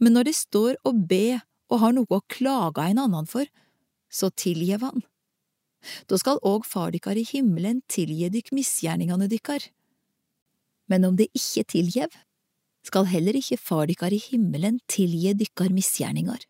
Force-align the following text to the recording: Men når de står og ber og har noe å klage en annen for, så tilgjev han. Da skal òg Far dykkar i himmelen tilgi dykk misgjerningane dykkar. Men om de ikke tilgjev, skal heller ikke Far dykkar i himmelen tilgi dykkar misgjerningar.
Men 0.00 0.16
når 0.16 0.30
de 0.30 0.34
står 0.36 0.78
og 0.88 1.04
ber 1.10 1.42
og 1.70 1.82
har 1.84 1.94
noe 1.94 2.18
å 2.18 2.24
klage 2.32 2.88
en 2.90 3.02
annen 3.04 3.28
for, 3.30 3.46
så 4.10 4.30
tilgjev 4.34 4.82
han. 4.82 5.04
Da 6.10 6.18
skal 6.20 6.40
òg 6.44 6.66
Far 6.68 6.90
dykkar 6.92 7.16
i 7.20 7.26
himmelen 7.28 7.80
tilgi 7.88 8.28
dykk 8.32 8.50
misgjerningane 8.56 9.28
dykkar. 9.30 9.62
Men 10.90 11.06
om 11.08 11.16
de 11.16 11.28
ikke 11.36 11.64
tilgjev, 11.76 12.10
skal 12.84 13.06
heller 13.08 13.36
ikke 13.38 13.60
Far 13.60 13.86
dykkar 13.88 14.12
i 14.16 14.20
himmelen 14.20 14.80
tilgi 14.90 15.32
dykkar 15.38 15.72
misgjerningar. 15.72 16.42